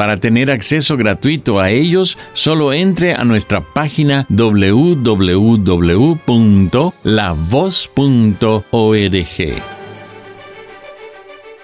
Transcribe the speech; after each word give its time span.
Para 0.00 0.16
tener 0.16 0.50
acceso 0.50 0.96
gratuito 0.96 1.60
a 1.60 1.68
ellos, 1.68 2.16
solo 2.32 2.72
entre 2.72 3.12
a 3.12 3.22
nuestra 3.22 3.60
página 3.60 4.24
www.lavoz.org. 4.30 5.22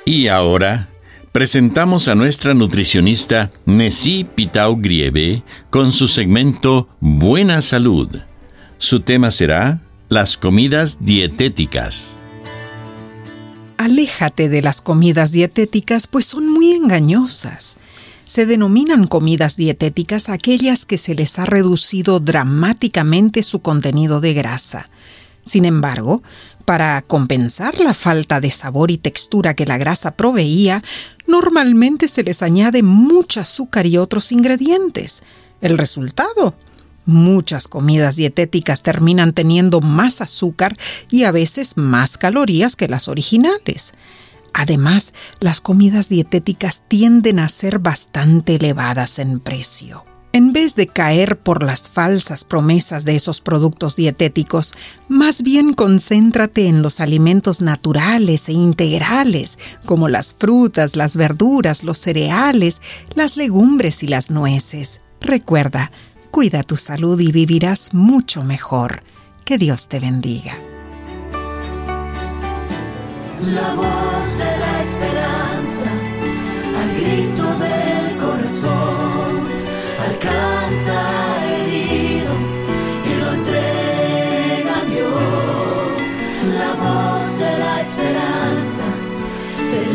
Y 0.05 0.29
ahora, 0.29 0.91
presentamos 1.33 2.09
a 2.09 2.15
nuestra 2.15 2.53
nutricionista 2.53 3.53
Nessie 3.65 4.27
Pitao 4.27 4.77
Grieve 4.77 5.43
con 5.71 5.91
su 5.91 6.07
segmento 6.07 6.91
Buena 7.01 7.63
Salud. 7.63 8.19
Su 8.77 9.01
tema 9.01 9.31
será 9.31 9.81
las 10.11 10.37
comidas 10.37 10.99
dietéticas. 11.01 12.19
Aléjate 13.79 14.51
de 14.51 14.61
las 14.61 14.83
comidas 14.83 15.33
dietéticas, 15.33 16.07
pues 16.07 16.27
son 16.27 16.53
muy 16.53 16.73
engañosas 16.73 17.79
se 18.27 18.45
denominan 18.45 19.07
comidas 19.07 19.57
dietéticas 19.57 20.29
aquellas 20.29 20.85
que 20.85 20.99
se 20.99 21.15
les 21.15 21.39
ha 21.39 21.47
reducido 21.47 22.19
dramáticamente 22.19 23.43
su 23.43 23.61
contenido 23.63 24.21
de 24.21 24.35
grasa. 24.35 24.91
Sin 25.45 25.65
embargo, 25.65 26.25
para 26.65 27.01
compensar 27.03 27.79
la 27.79 27.95
falta 27.95 28.41
de 28.41 28.51
sabor 28.51 28.91
y 28.91 28.99
textura 28.99 29.55
que 29.55 29.65
la 29.65 29.79
grasa 29.79 30.17
proveía, 30.17 30.83
normalmente 31.29 32.09
se 32.09 32.25
les 32.25 32.43
añade 32.43 32.83
mucho 32.83 33.41
azúcar 33.41 33.87
y 33.87 33.97
otros 33.97 34.33
ingredientes. 34.33 35.23
El 35.61 35.79
resultado, 35.79 36.55
Muchas 37.09 37.69
comidas 37.69 38.17
dietéticas 38.17 38.83
terminan 38.83 39.33
teniendo 39.33 39.81
más 39.81 40.21
azúcar 40.21 40.77
y 41.09 41.23
a 41.23 41.31
veces 41.31 41.77
más 41.77 42.19
calorías 42.19 42.75
que 42.75 42.89
las 42.89 43.07
originales. 43.07 43.93
Además, 44.59 45.13
las 45.39 45.61
comidas 45.61 46.09
dietéticas 46.09 46.83
tienden 46.89 47.41
a 47.41 47.51
ser 47.51 47.79
bastante 47.79 48.55
elevadas 48.55 49.19
en 49.19 49.39
precio. 49.39 50.07
En 50.33 50.55
vez 50.55 50.75
de 50.75 50.87
caer 50.87 51.39
por 51.39 51.63
las 51.63 51.91
falsas 51.91 52.45
promesas 52.45 53.05
de 53.05 53.17
esos 53.17 53.43
productos 53.43 53.97
dietéticos, 53.97 54.73
más 55.09 55.43
bien 55.43 55.75
concéntrate 55.75 56.69
en 56.69 56.81
los 56.81 57.01
alimentos 57.01 57.61
naturales 57.61 58.49
e 58.49 58.53
integrales, 58.53 59.59
como 59.85 60.09
las 60.09 60.33
frutas, 60.33 60.97
las 60.97 61.19
verduras, 61.19 61.85
los 61.85 61.99
cereales, 61.99 62.81
las 63.15 63.37
legumbres 63.37 64.03
y 64.03 64.09
las 64.09 64.31
nueces. 64.31 65.03
Recuerda, 65.21 65.93
cuida 66.31 66.63
tu 66.63 66.77
salud 66.77 67.21
y 67.21 67.31
vivirás 67.31 67.93
mucho 67.93 68.43
mejor. 68.43 69.03
Que 69.45 69.59
Dios 69.59 69.89
te 69.89 70.01
bendiga. 70.01 70.59
La 73.43 73.75
voz 73.75 74.39
de 74.39 74.57
la 74.59 74.81
esperanza, 74.81 75.91
al 76.81 76.91
grito 76.99 77.45
del 77.59 78.17
corazón, 78.17 79.49
alcanza 80.09 80.97
herido 81.45 82.33
y 83.05 83.21
lo 83.21 83.33
entrega 83.33 84.79
a 84.79 84.85
Dios. 84.87 86.03
La 86.59 86.73
voz 86.83 87.39
de 87.39 87.59
la 87.59 87.81
esperanza 87.83 88.85
te 89.71 89.93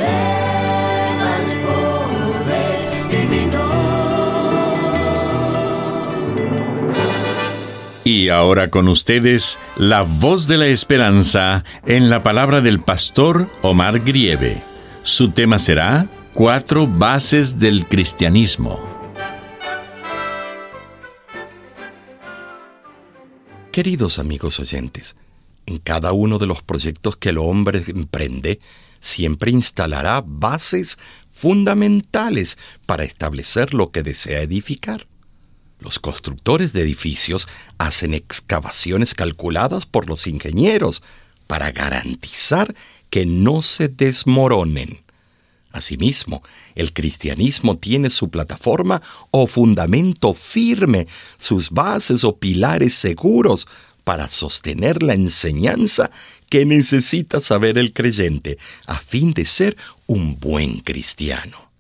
ahora 8.32 8.70
con 8.70 8.88
ustedes, 8.88 9.60
la 9.76 10.02
voz 10.02 10.48
de 10.48 10.58
la 10.58 10.68
esperanza 10.68 11.64
en 11.86 12.10
la 12.10 12.24
palabra 12.24 12.62
del 12.62 12.80
pastor 12.80 13.50
Omar 13.62 14.00
Grieve. 14.00 14.62
Su 15.04 15.32
tema 15.32 15.60
será 15.60 16.08
Cuatro 16.34 16.88
bases 16.88 17.60
del 17.60 17.86
cristianismo. 17.86 18.80
Queridos 23.72 24.18
amigos 24.18 24.60
oyentes, 24.60 25.16
en 25.66 25.78
cada 25.78 26.14
uno 26.14 26.40
de 26.40 26.48
los 26.48 26.64
proyectos 26.64 27.18
que 27.18 27.30
el 27.30 27.38
hombre 27.38 27.84
emprende, 27.88 28.60
siempre 29.02 29.52
instalará 29.52 30.24
bases 30.26 30.98
fundamentales 31.32 32.58
para 32.86 33.04
establecer 33.04 33.74
lo 33.74 33.92
que 33.92 34.04
desea 34.04 34.42
edificar. 34.42 35.06
Los 35.82 35.98
constructores 35.98 36.74
de 36.74 36.84
edificios 36.84 37.48
hacen 37.80 38.14
excavaciones 38.14 39.16
calculadas 39.16 39.88
por 39.88 40.08
los 40.08 40.28
ingenieros 40.28 41.02
para 41.48 41.72
garantizar 41.72 42.76
que 43.10 43.26
no 43.26 43.64
se 43.64 43.88
desmoronen. 43.88 45.02
Asimismo, 45.72 46.44
el 46.76 46.94
cristianismo 46.94 47.80
tiene 47.80 48.12
su 48.12 48.30
plataforma 48.30 49.02
o 49.32 49.48
fundamento 49.48 50.36
firme, 50.36 51.08
sus 51.40 51.72
bases 51.72 52.24
o 52.26 52.38
pilares 52.38 52.94
seguros 52.94 53.68
para 54.04 54.30
sostener 54.30 55.02
la 55.02 55.16
enseñanza 55.16 56.12
que 56.48 56.64
necesita 56.64 57.42
saber 57.42 57.80
el 57.80 57.92
creyente 57.92 58.60
a 58.86 59.00
fin 59.00 59.34
de 59.34 59.46
ser 59.46 59.76
un 60.06 60.40
buen 60.40 60.82
cristiano. 60.82 61.71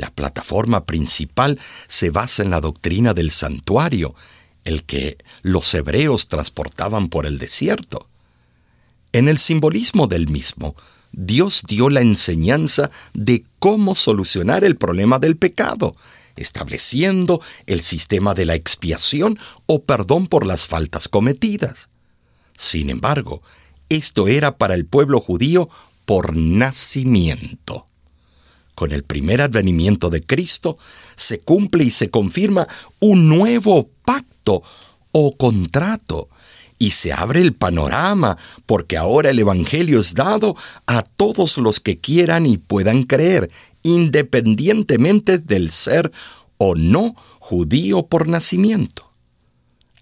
La 0.00 0.08
plataforma 0.08 0.86
principal 0.86 1.60
se 1.86 2.08
basa 2.08 2.42
en 2.42 2.48
la 2.48 2.62
doctrina 2.62 3.12
del 3.12 3.30
santuario, 3.30 4.14
el 4.64 4.84
que 4.84 5.18
los 5.42 5.74
hebreos 5.74 6.28
transportaban 6.28 7.10
por 7.10 7.26
el 7.26 7.38
desierto. 7.38 8.08
En 9.12 9.28
el 9.28 9.36
simbolismo 9.36 10.06
del 10.06 10.28
mismo, 10.28 10.74
Dios 11.12 11.64
dio 11.68 11.90
la 11.90 12.00
enseñanza 12.00 12.90
de 13.12 13.44
cómo 13.58 13.94
solucionar 13.94 14.64
el 14.64 14.78
problema 14.78 15.18
del 15.18 15.36
pecado, 15.36 15.94
estableciendo 16.34 17.42
el 17.66 17.82
sistema 17.82 18.32
de 18.32 18.46
la 18.46 18.54
expiación 18.54 19.38
o 19.66 19.82
perdón 19.82 20.28
por 20.28 20.46
las 20.46 20.66
faltas 20.66 21.08
cometidas. 21.08 21.90
Sin 22.56 22.88
embargo, 22.88 23.42
esto 23.90 24.28
era 24.28 24.56
para 24.56 24.72
el 24.72 24.86
pueblo 24.86 25.20
judío 25.20 25.68
por 26.06 26.34
nacimiento. 26.34 27.89
Con 28.80 28.92
el 28.92 29.04
primer 29.04 29.42
advenimiento 29.42 30.08
de 30.08 30.22
Cristo 30.22 30.78
se 31.14 31.40
cumple 31.40 31.84
y 31.84 31.90
se 31.90 32.08
confirma 32.08 32.66
un 32.98 33.28
nuevo 33.28 33.90
pacto 34.06 34.62
o 35.12 35.36
contrato 35.36 36.30
y 36.78 36.92
se 36.92 37.12
abre 37.12 37.42
el 37.42 37.52
panorama 37.52 38.38
porque 38.64 38.96
ahora 38.96 39.28
el 39.28 39.38
Evangelio 39.38 40.00
es 40.00 40.14
dado 40.14 40.56
a 40.86 41.02
todos 41.02 41.58
los 41.58 41.78
que 41.78 41.98
quieran 41.98 42.46
y 42.46 42.56
puedan 42.56 43.02
creer, 43.02 43.50
independientemente 43.82 45.36
del 45.36 45.70
ser 45.70 46.10
o 46.56 46.74
no 46.74 47.14
judío 47.38 48.06
por 48.06 48.28
nacimiento. 48.28 49.09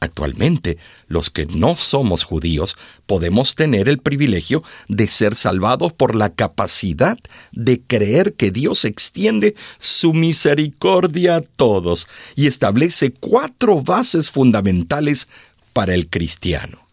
Actualmente, 0.01 0.79
los 1.09 1.29
que 1.29 1.47
no 1.47 1.75
somos 1.75 2.23
judíos 2.23 2.77
podemos 3.07 3.57
tener 3.57 3.89
el 3.89 3.99
privilegio 3.99 4.63
de 4.87 5.09
ser 5.09 5.35
salvados 5.35 5.93
por 5.93 6.15
la 6.15 6.31
capacidad 6.31 7.19
de 7.51 7.81
creer 7.81 8.35
que 8.35 8.53
Dios 8.53 8.85
extiende 8.85 9.57
su 9.79 10.13
misericordia 10.13 11.37
a 11.37 11.41
todos 11.41 12.07
y 12.37 12.47
establece 12.47 13.11
cuatro 13.11 13.83
bases 13.83 14.31
fundamentales 14.31 15.27
para 15.73 15.95
el 15.95 16.09
cristiano. 16.09 16.87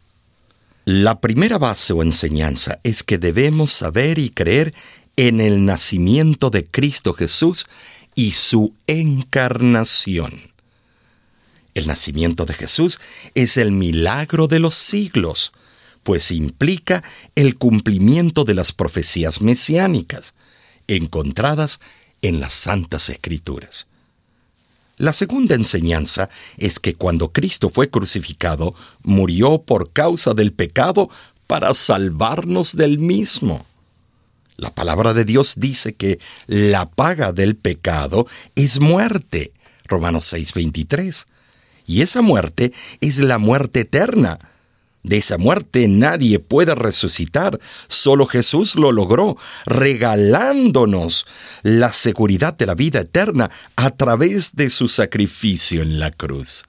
La 0.86 1.20
primera 1.20 1.58
base 1.60 1.94
o 1.94 2.02
enseñanza 2.02 2.80
es 2.84 3.04
que 3.04 3.18
debemos 3.18 3.72
saber 3.72 4.18
y 4.18 4.30
creer 4.30 4.74
en 5.16 5.42
el 5.42 5.66
nacimiento 5.66 6.50
de 6.50 6.66
Cristo 6.66 7.14
Jesús 7.14 7.68
y 8.16 8.32
su 8.32 8.74
encarnación. 8.88 10.55
El 11.76 11.88
nacimiento 11.88 12.46
de 12.46 12.54
Jesús 12.54 13.00
es 13.36 13.58
el 13.58 13.72
milagro 13.74 14.48
de 14.48 14.60
los 14.60 14.76
siglos, 14.76 15.52
pues 16.04 16.32
implica 16.32 17.04
el 17.36 17.58
cumplimiento 17.58 18.46
de 18.46 18.54
las 18.54 18.72
profecías 18.72 19.42
mesiánicas, 19.42 20.34
encontradas 20.88 21.82
en 22.22 22.40
las 22.40 22.54
Santas 22.54 23.10
Escrituras. 23.10 23.88
La 24.98 25.12
segunda 25.12 25.56
enseñanza 25.56 26.30
es 26.58 26.80
que 26.80 26.96
cuando 26.96 27.34
Cristo 27.34 27.70
fue 27.70 27.90
crucificado, 27.90 28.74
murió 29.04 29.62
por 29.62 29.92
causa 29.92 30.34
del 30.34 30.54
pecado 30.54 31.10
para 31.46 31.74
salvarnos 31.74 32.78
del 32.78 33.00
mismo. 33.00 33.66
La 34.56 34.74
palabra 34.74 35.14
de 35.14 35.26
Dios 35.26 35.56
dice 35.58 35.94
que 35.94 36.20
la 36.48 36.90
paga 36.90 37.34
del 37.34 37.58
pecado 37.58 38.26
es 38.56 38.80
muerte. 38.80 39.52
Romanos 39.88 40.32
6:23. 40.32 41.26
Y 41.86 42.02
esa 42.02 42.22
muerte 42.22 42.74
es 43.02 43.20
la 43.20 43.38
muerte 43.38 43.82
eterna. 43.82 44.40
De 45.04 45.18
esa 45.18 45.38
muerte 45.38 45.88
nadie 45.88 46.40
puede 46.40 46.74
resucitar, 46.74 47.60
solo 47.88 48.26
Jesús 48.26 48.76
lo 48.76 48.92
logró, 48.92 49.38
regalándonos 49.68 51.28
la 51.62 51.94
seguridad 51.94 52.58
de 52.58 52.66
la 52.66 52.74
vida 52.74 53.02
eterna 53.02 53.52
a 53.76 53.92
través 53.92 54.56
de 54.56 54.72
su 54.72 54.88
sacrificio 54.88 55.84
en 55.84 56.00
la 56.00 56.10
cruz. 56.10 56.66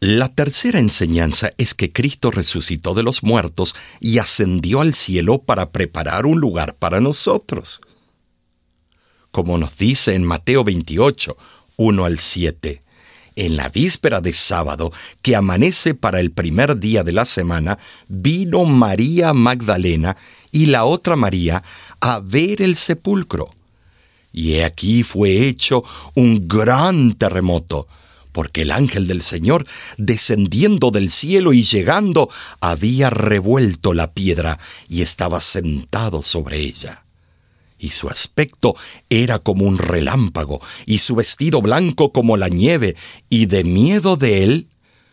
La 0.00 0.28
tercera 0.28 0.80
enseñanza 0.80 1.52
es 1.56 1.72
que 1.72 1.92
Cristo 1.92 2.30
resucitó 2.30 2.92
de 2.92 3.04
los 3.04 3.22
muertos 3.22 3.74
y 4.00 4.18
ascendió 4.18 4.80
al 4.80 4.92
cielo 4.92 5.38
para 5.38 5.70
preparar 5.70 6.26
un 6.26 6.40
lugar 6.40 6.74
para 6.74 7.00
nosotros. 7.00 7.80
Como 9.30 9.58
nos 9.58 9.78
dice 9.78 10.14
en 10.14 10.24
Mateo 10.24 10.64
28, 10.64 11.36
1 11.76 12.04
al 12.04 12.18
7, 12.18 12.82
en 13.36 13.56
la 13.56 13.68
víspera 13.68 14.20
de 14.20 14.32
sábado, 14.32 14.92
que 15.22 15.36
amanece 15.36 15.94
para 15.94 16.20
el 16.20 16.30
primer 16.30 16.78
día 16.78 17.02
de 17.02 17.12
la 17.12 17.24
semana, 17.24 17.78
vino 18.08 18.64
María 18.64 19.32
Magdalena 19.32 20.16
y 20.50 20.66
la 20.66 20.84
otra 20.84 21.16
María 21.16 21.62
a 22.00 22.20
ver 22.20 22.62
el 22.62 22.76
sepulcro. 22.76 23.50
Y 24.32 24.54
he 24.54 24.64
aquí 24.64 25.02
fue 25.02 25.46
hecho 25.46 25.84
un 26.14 26.48
gran 26.48 27.14
terremoto, 27.14 27.86
porque 28.32 28.62
el 28.62 28.72
ángel 28.72 29.06
del 29.06 29.22
Señor, 29.22 29.64
descendiendo 29.96 30.90
del 30.90 31.08
cielo 31.08 31.52
y 31.52 31.62
llegando, 31.62 32.28
había 32.60 33.10
revuelto 33.10 33.94
la 33.94 34.12
piedra 34.12 34.58
y 34.88 35.02
estaba 35.02 35.40
sentado 35.40 36.22
sobre 36.22 36.58
ella. 36.58 37.03
Y 37.78 37.90
su 37.90 38.08
aspecto 38.08 38.74
era 39.10 39.38
como 39.38 39.64
un 39.64 39.78
relámpago, 39.78 40.60
y 40.86 40.98
su 40.98 41.14
vestido 41.14 41.60
blanco 41.60 42.12
como 42.12 42.36
la 42.36 42.48
nieve, 42.48 42.96
y 43.28 43.46
de 43.46 43.64
miedo 43.64 44.16
de 44.16 44.44
él, 44.44 44.68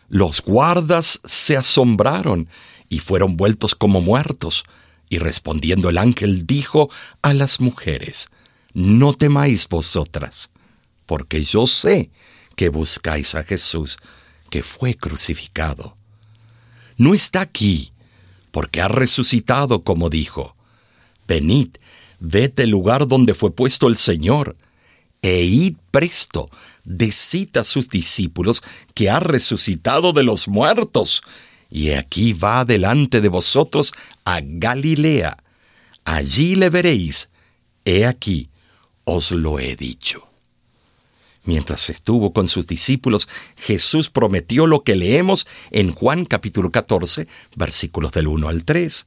los 0.08 0.42
guardas 0.42 1.20
se 1.24 1.56
asombraron 1.56 2.48
y 2.88 2.98
fueron 2.98 3.36
vueltos 3.36 3.74
como 3.74 4.00
muertos. 4.00 4.64
Y 5.08 5.18
respondiendo 5.18 5.88
el 5.90 5.98
ángel 5.98 6.46
dijo 6.46 6.90
a 7.22 7.34
las 7.34 7.60
mujeres, 7.60 8.28
No 8.74 9.14
temáis 9.14 9.68
vosotras, 9.68 10.50
porque 11.06 11.42
yo 11.42 11.66
sé 11.66 12.10
que 12.56 12.68
buscáis 12.68 13.34
a 13.34 13.42
Jesús, 13.42 13.98
que 14.50 14.62
fue 14.62 14.94
crucificado. 14.94 15.96
No 16.98 17.14
está 17.14 17.40
aquí, 17.40 17.92
porque 18.50 18.80
ha 18.80 18.88
resucitado 18.88 19.82
como 19.82 20.10
dijo. 20.10 20.54
Venid, 21.26 21.70
ved 22.22 22.58
el 22.60 22.70
lugar 22.70 23.08
donde 23.08 23.34
fue 23.34 23.54
puesto 23.54 23.88
el 23.88 23.96
Señor, 23.96 24.56
e 25.22 25.42
id 25.42 25.76
presto, 25.90 26.48
decid 26.84 27.56
a 27.56 27.64
sus 27.64 27.88
discípulos 27.88 28.62
que 28.94 29.10
ha 29.10 29.20
resucitado 29.20 30.12
de 30.12 30.22
los 30.22 30.48
muertos, 30.48 31.22
y 31.68 31.90
aquí 31.90 32.32
va 32.32 32.64
delante 32.64 33.20
de 33.20 33.28
vosotros 33.28 33.92
a 34.24 34.40
Galilea. 34.42 35.36
Allí 36.04 36.54
le 36.54 36.70
veréis. 36.70 37.28
He 37.84 38.06
aquí, 38.06 38.50
os 39.04 39.32
lo 39.32 39.58
he 39.58 39.74
dicho. 39.74 40.28
Mientras 41.44 41.90
estuvo 41.90 42.32
con 42.32 42.48
sus 42.48 42.68
discípulos, 42.68 43.26
Jesús 43.56 44.10
prometió 44.10 44.68
lo 44.68 44.84
que 44.84 44.94
leemos 44.94 45.46
en 45.70 45.92
Juan 45.92 46.24
capítulo 46.24 46.70
14, 46.70 47.26
versículos 47.56 48.12
del 48.12 48.28
1 48.28 48.48
al 48.48 48.64
3. 48.64 49.06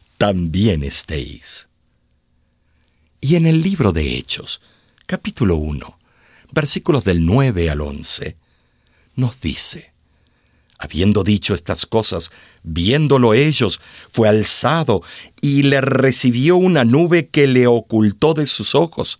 también 0.21 0.83
estéis. 0.83 1.67
Y 3.21 3.37
en 3.37 3.47
el 3.47 3.63
libro 3.63 3.91
de 3.91 4.17
Hechos, 4.17 4.61
capítulo 5.07 5.55
1, 5.55 5.97
versículos 6.51 7.03
del 7.05 7.25
9 7.25 7.71
al 7.71 7.81
11, 7.81 8.35
nos 9.15 9.41
dice, 9.41 9.93
Habiendo 10.77 11.23
dicho 11.23 11.55
estas 11.55 11.87
cosas, 11.87 12.29
viéndolo 12.61 13.33
ellos, 13.33 13.79
fue 14.11 14.29
alzado 14.29 15.01
y 15.41 15.63
le 15.63 15.81
recibió 15.81 16.55
una 16.55 16.85
nube 16.85 17.29
que 17.29 17.47
le 17.47 17.65
ocultó 17.65 18.35
de 18.35 18.45
sus 18.45 18.75
ojos 18.75 19.17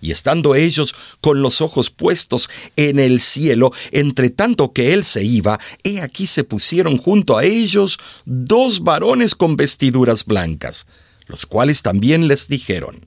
y 0.00 0.12
estando 0.12 0.54
ellos 0.54 0.94
con 1.20 1.42
los 1.42 1.60
ojos 1.60 1.90
puestos 1.90 2.48
en 2.76 2.98
el 2.98 3.20
cielo, 3.20 3.72
entre 3.92 4.30
tanto 4.30 4.72
que 4.72 4.92
él 4.92 5.04
se 5.04 5.24
iba, 5.24 5.60
he 5.84 6.00
aquí 6.00 6.26
se 6.26 6.44
pusieron 6.44 6.96
junto 6.96 7.36
a 7.36 7.44
ellos 7.44 7.98
dos 8.24 8.80
varones 8.80 9.34
con 9.34 9.56
vestiduras 9.56 10.24
blancas, 10.24 10.86
los 11.26 11.46
cuales 11.46 11.82
también 11.82 12.28
les 12.28 12.48
dijeron, 12.48 13.06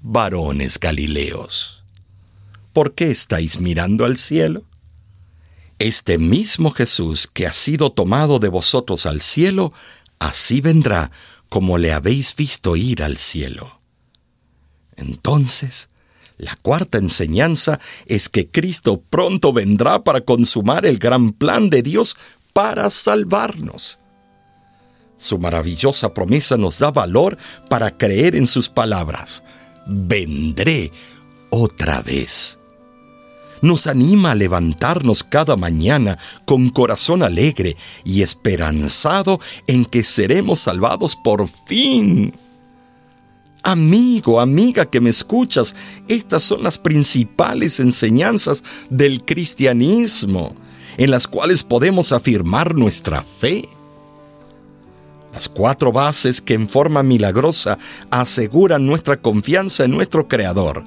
varones 0.00 0.78
Galileos, 0.78 1.84
¿por 2.72 2.94
qué 2.94 3.10
estáis 3.10 3.60
mirando 3.60 4.04
al 4.04 4.16
cielo? 4.16 4.64
Este 5.78 6.18
mismo 6.18 6.70
Jesús 6.70 7.28
que 7.32 7.46
ha 7.46 7.52
sido 7.52 7.90
tomado 7.90 8.38
de 8.38 8.48
vosotros 8.48 9.06
al 9.06 9.20
cielo, 9.20 9.72
así 10.18 10.60
vendrá 10.60 11.10
como 11.48 11.78
le 11.78 11.92
habéis 11.92 12.34
visto 12.36 12.76
ir 12.76 13.02
al 13.02 13.16
cielo. 13.16 13.80
Entonces, 14.96 15.88
la 16.38 16.56
cuarta 16.62 16.98
enseñanza 16.98 17.80
es 18.06 18.28
que 18.28 18.48
Cristo 18.48 19.02
pronto 19.10 19.52
vendrá 19.52 20.04
para 20.04 20.20
consumar 20.20 20.86
el 20.86 20.98
gran 20.98 21.30
plan 21.30 21.68
de 21.68 21.82
Dios 21.82 22.16
para 22.52 22.90
salvarnos. 22.90 23.98
Su 25.16 25.40
maravillosa 25.40 26.14
promesa 26.14 26.56
nos 26.56 26.78
da 26.78 26.92
valor 26.92 27.36
para 27.68 27.98
creer 27.98 28.36
en 28.36 28.46
sus 28.46 28.68
palabras. 28.68 29.42
Vendré 29.86 30.92
otra 31.50 32.02
vez. 32.02 32.56
Nos 33.60 33.88
anima 33.88 34.30
a 34.30 34.34
levantarnos 34.36 35.24
cada 35.24 35.56
mañana 35.56 36.18
con 36.44 36.68
corazón 36.68 37.24
alegre 37.24 37.76
y 38.04 38.22
esperanzado 38.22 39.40
en 39.66 39.84
que 39.84 40.04
seremos 40.04 40.60
salvados 40.60 41.16
por 41.16 41.48
fin. 41.48 42.32
Amigo, 43.68 44.40
amiga 44.40 44.86
que 44.86 44.98
me 44.98 45.10
escuchas, 45.10 45.74
estas 46.08 46.42
son 46.42 46.62
las 46.62 46.78
principales 46.78 47.80
enseñanzas 47.80 48.62
del 48.88 49.26
cristianismo, 49.26 50.56
en 50.96 51.10
las 51.10 51.26
cuales 51.26 51.64
podemos 51.64 52.12
afirmar 52.12 52.74
nuestra 52.76 53.22
fe. 53.22 53.68
Las 55.34 55.50
cuatro 55.50 55.92
bases 55.92 56.40
que 56.40 56.54
en 56.54 56.66
forma 56.66 57.02
milagrosa 57.02 57.76
aseguran 58.08 58.86
nuestra 58.86 59.20
confianza 59.20 59.84
en 59.84 59.90
nuestro 59.90 60.28
Creador, 60.28 60.84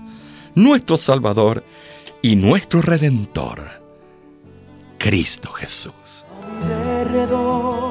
nuestro 0.56 0.98
Salvador 0.98 1.64
y 2.24 2.36
nuestro 2.36 2.82
Redentor, 2.82 3.60
Cristo 4.98 5.52
Jesús. 5.52 6.26
veo 7.14 7.91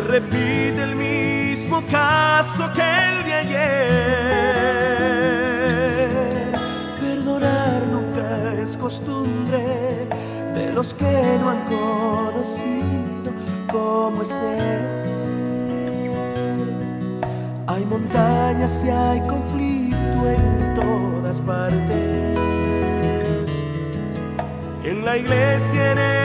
repite 0.00 0.82
el 0.82 0.94
mismo 0.94 1.82
caso 1.90 2.70
que 2.74 2.82
el 2.82 3.24
de 3.24 3.34
ayer. 3.34 3.68
Perdonar 7.00 7.82
nunca 7.90 8.54
es 8.62 8.76
costumbre 8.76 10.08
de 10.54 10.72
los 10.72 10.94
que 10.94 11.38
no 11.40 11.50
han 11.50 11.64
conocido 11.66 13.32
cómo 13.70 14.22
es 14.22 14.30
él. 14.30 14.98
Hay 17.66 17.84
montañas 17.84 18.70
si 18.80 18.88
hay 18.88 19.20
conflicto 19.20 20.28
en 20.28 20.74
todas 20.74 21.40
partes. 21.40 22.38
En 24.84 25.04
la 25.04 25.16
iglesia, 25.16 25.92
en 25.92 25.98
el 25.98 26.17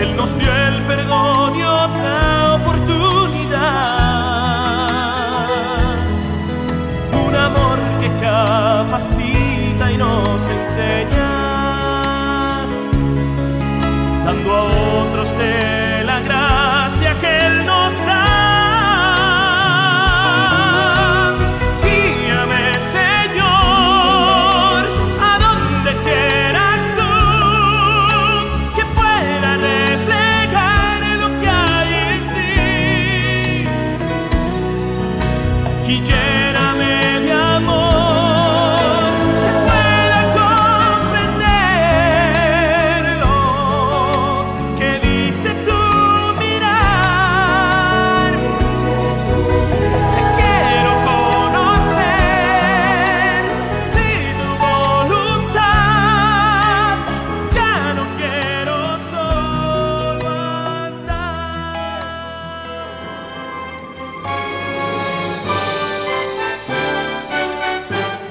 Él 0.00 0.14
nos 0.14 0.38
dio 0.38 0.54
el 0.54 0.80
perdón 0.82 1.07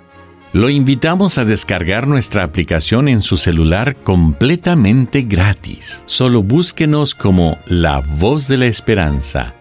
Lo 0.54 0.70
invitamos 0.70 1.38
a 1.38 1.46
descargar 1.46 2.08
nuestra 2.08 2.44
aplicación 2.44 3.08
en 3.08 3.22
su 3.22 3.38
celular 3.38 3.98
completamente 3.98 5.22
gratis. 5.22 6.02
Solo 6.08 6.42
búsquenos 6.42 7.14
como 7.14 7.60
La 7.68 8.00
Voz 8.00 8.48
de 8.48 8.58
la 8.58 8.66
Esperanza. 8.66 9.61